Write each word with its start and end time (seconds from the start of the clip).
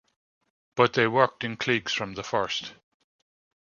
But 0.73 0.93
they 0.93 1.05
worked 1.05 1.43
in 1.43 1.57
cliques 1.57 1.93
from 1.93 2.15
the 2.15 2.23
first. 2.23 2.73